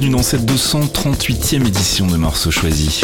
bienvenue 0.00 0.16
dans 0.16 0.22
cette 0.22 0.50
238e 0.50 1.66
édition 1.66 2.06
de 2.06 2.16
Morceaux 2.16 2.50
Choisis. 2.50 3.02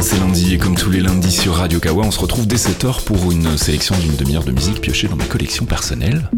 C'est 0.00 0.18
lundi 0.18 0.54
et 0.54 0.58
comme 0.58 0.74
tous 0.74 0.90
les 0.90 1.00
lundis 1.00 1.30
sur 1.30 1.54
Radio 1.54 1.78
Kawa, 1.78 2.04
on 2.04 2.10
se 2.10 2.18
retrouve 2.18 2.48
dès 2.48 2.56
7h 2.56 3.04
pour 3.04 3.30
une 3.30 3.56
sélection 3.56 3.94
d'une 3.98 4.16
demi-heure 4.16 4.42
de 4.42 4.50
musique 4.50 4.80
piochée 4.80 5.06
dans 5.06 5.16
ma 5.16 5.26
collection 5.26 5.64
personnelle. 5.64 6.28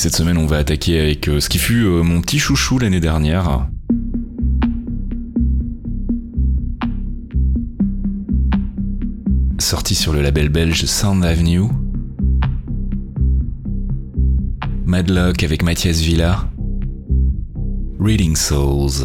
Cette 0.00 0.16
semaine, 0.16 0.38
on 0.38 0.46
va 0.46 0.56
attaquer 0.56 0.98
avec 0.98 1.28
euh, 1.28 1.40
ce 1.40 1.50
qui 1.50 1.58
fut 1.58 1.84
euh, 1.84 2.02
mon 2.02 2.22
petit 2.22 2.38
chouchou 2.38 2.78
l'année 2.78 3.00
dernière. 3.00 3.68
Sorti 9.58 9.94
sur 9.94 10.14
le 10.14 10.22
label 10.22 10.48
belge 10.48 10.86
Sound 10.86 11.22
Avenue. 11.22 11.64
Madlock 14.86 15.42
avec 15.42 15.62
Mathias 15.62 15.98
Villa. 15.98 16.48
Reading 17.98 18.36
Souls. 18.36 19.04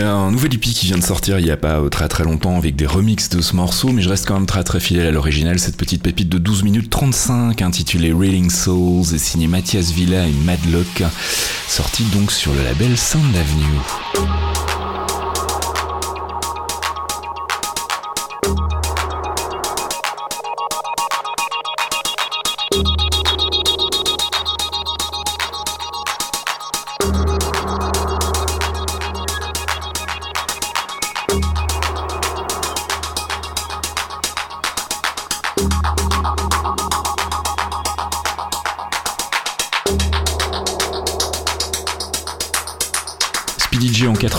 A 0.00 0.12
un 0.12 0.30
nouvel 0.30 0.54
EP 0.54 0.60
qui 0.70 0.86
vient 0.86 0.98
de 0.98 1.02
sortir 1.02 1.38
il 1.38 1.46
y 1.46 1.50
a 1.50 1.56
pas 1.56 1.80
très 1.90 2.08
très 2.08 2.24
longtemps 2.24 2.56
avec 2.56 2.76
des 2.76 2.86
remixes 2.86 3.28
de 3.28 3.40
ce 3.40 3.56
morceau, 3.56 3.88
mais 3.92 4.02
je 4.02 4.08
reste 4.08 4.26
quand 4.26 4.34
même 4.34 4.46
très 4.46 4.64
très 4.64 4.80
fidèle 4.80 5.06
à 5.06 5.10
l'original. 5.10 5.58
Cette 5.58 5.76
petite 5.76 6.02
pépite 6.02 6.28
de 6.28 6.38
12 6.38 6.62
minutes 6.62 6.90
35 6.90 7.60
intitulée 7.62 8.12
Reeling 8.12 8.50
Souls 8.50 9.14
est 9.14 9.18
signée 9.18 9.48
Mathias 9.48 9.90
Villa 9.90 10.26
et 10.26 10.32
Madlock, 10.44 11.02
sortie 11.68 12.04
donc 12.14 12.30
sur 12.30 12.52
le 12.52 12.62
label 12.62 12.96
Sound 12.96 13.34
Avenue. 13.36 14.69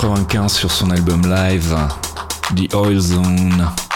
DJ 0.02 0.06
en 0.06 0.16
95 0.16 0.54
sur 0.54 0.72
son 0.72 0.90
album 0.90 1.22
live 1.24 1.76
The 2.56 2.74
Oil 2.74 3.00
Zone. 3.00 3.91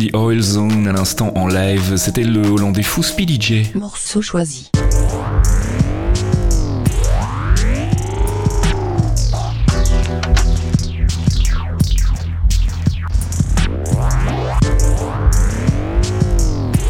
The 0.00 0.14
Oil 0.14 0.40
Zone 0.40 0.88
à 0.88 0.92
l'instant 0.92 1.30
en 1.34 1.46
live, 1.46 1.96
c'était 1.96 2.22
le 2.22 2.40
Hollandais 2.40 2.82
fou 2.82 3.02
Speedy 3.02 3.38
J. 3.38 3.70
Morceau 3.74 4.22
choisi. 4.22 4.70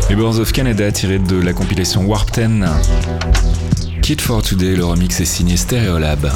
Les 0.08 0.14
Birds 0.14 0.38
of 0.38 0.52
Canada 0.52 0.92
tiré 0.92 1.18
de 1.18 1.34
la 1.34 1.52
compilation 1.52 2.04
Warp 2.04 2.30
10. 2.32 2.64
Kid 4.02 4.20
for 4.20 4.40
Today, 4.40 4.76
le 4.76 4.84
remix 4.84 5.18
est 5.18 5.24
signé 5.24 5.56
Stereolab. 5.56 6.30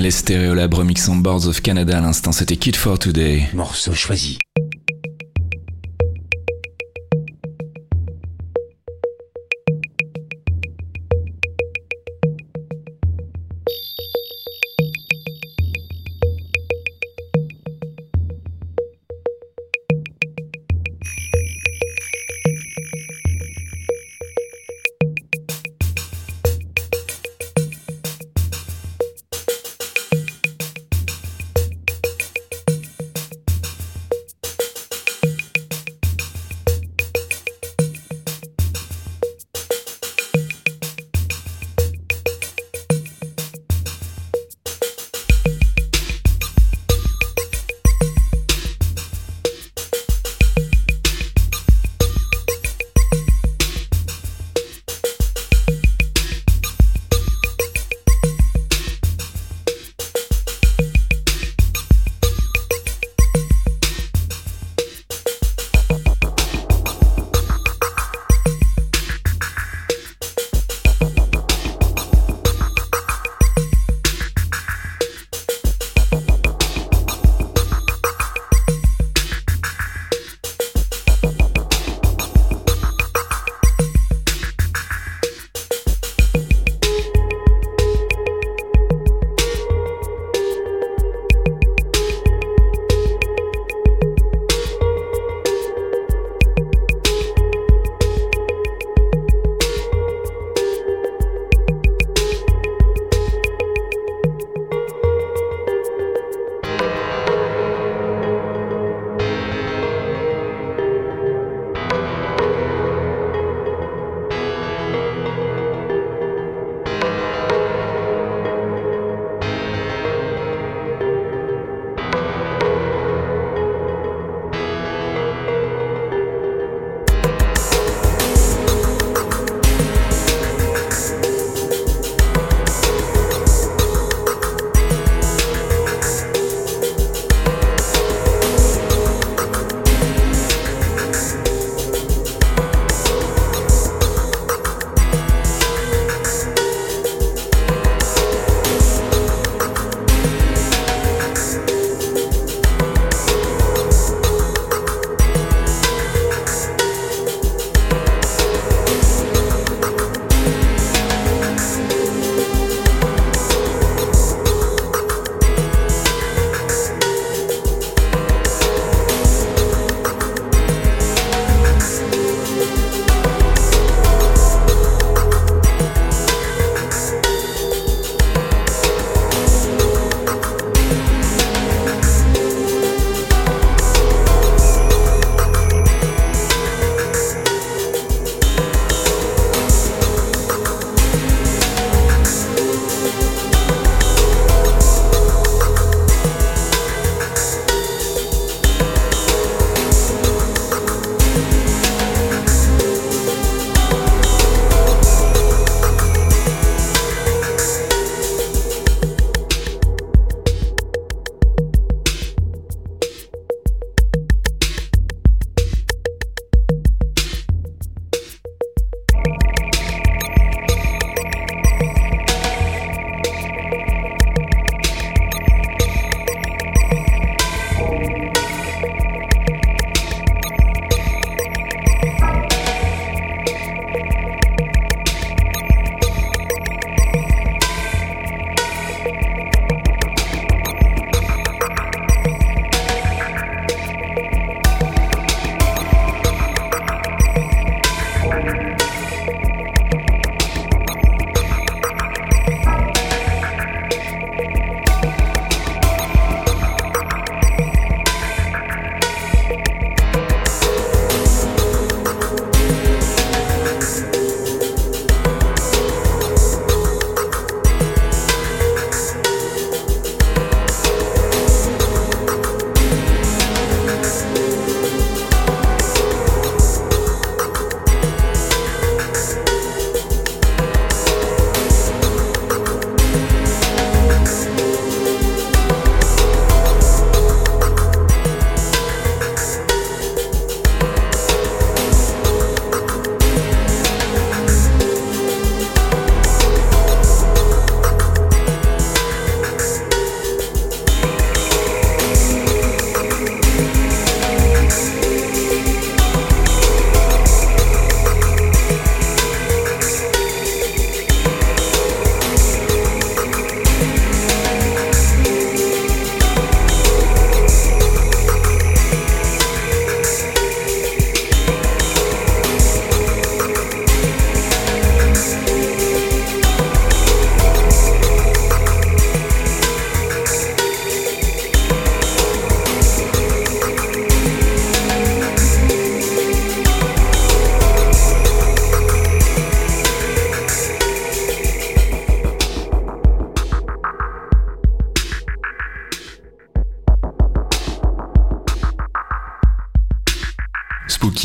Les 0.00 0.12
Stereolab 0.12 0.72
remixant 0.72 1.16
Boards 1.16 1.46
of 1.46 1.60
Canada 1.60 1.98
à 1.98 2.00
l'instant, 2.00 2.32
c'était 2.32 2.56
Kid 2.56 2.74
for 2.74 2.98
Today. 2.98 3.50
Morceau 3.52 3.92
choisi. 3.92 4.38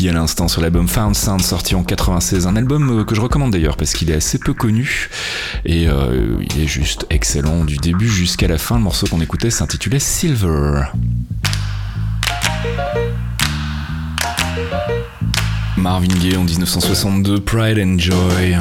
À 0.04 0.12
l'instant 0.12 0.46
sur 0.46 0.60
l'album 0.60 0.86
Found 0.88 1.16
Sound 1.16 1.40
sorti 1.40 1.74
en 1.74 1.82
96, 1.82 2.46
un 2.46 2.54
album 2.54 3.00
euh, 3.00 3.04
que 3.04 3.14
je 3.14 3.20
recommande 3.22 3.50
d'ailleurs 3.50 3.78
parce 3.78 3.94
qu'il 3.94 4.10
est 4.10 4.14
assez 4.14 4.38
peu 4.38 4.52
connu 4.52 5.08
et 5.64 5.88
euh, 5.88 6.36
il 6.42 6.62
est 6.62 6.66
juste 6.66 7.06
excellent 7.08 7.64
du 7.64 7.78
début 7.78 8.06
jusqu'à 8.06 8.46
la 8.46 8.58
fin. 8.58 8.76
Le 8.76 8.82
morceau 8.82 9.06
qu'on 9.06 9.22
écoutait 9.22 9.48
s'intitulait 9.48 9.98
Silver. 9.98 10.82
Marvin 15.78 16.08
Gaye 16.20 16.36
en 16.36 16.44
1962, 16.44 17.40
Pride 17.40 17.78
and 17.78 17.98
Joy. 17.98 18.58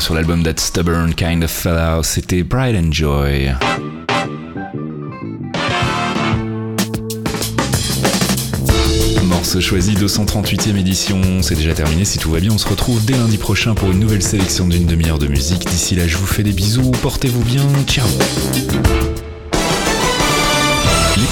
Sur 0.00 0.14
l'album 0.14 0.42
That 0.42 0.58
Stubborn 0.58 1.14
Kind 1.14 1.44
of 1.44 1.50
Fellow, 1.50 2.02
c'était 2.02 2.42
Pride 2.42 2.76
and 2.76 2.92
Joy. 2.92 3.54
Morceau 9.24 9.60
choisi 9.60 9.94
238e 9.94 10.76
édition, 10.76 11.20
c'est 11.42 11.54
déjà 11.54 11.74
terminé, 11.74 12.04
si 12.04 12.18
tout 12.18 12.30
va 12.30 12.40
bien 12.40 12.50
on 12.52 12.58
se 12.58 12.68
retrouve 12.68 13.04
dès 13.04 13.16
lundi 13.16 13.38
prochain 13.38 13.74
pour 13.74 13.90
une 13.90 14.00
nouvelle 14.00 14.22
sélection 14.22 14.66
d'une 14.66 14.86
demi-heure 14.86 15.18
de 15.18 15.28
musique. 15.28 15.64
D'ici 15.64 15.94
là 15.94 16.06
je 16.06 16.16
vous 16.16 16.26
fais 16.26 16.42
des 16.42 16.52
bisous, 16.52 16.90
portez-vous 17.02 17.44
bien, 17.44 17.62
ciao 17.86 18.06